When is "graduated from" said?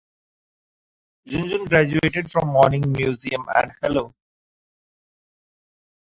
1.69-2.47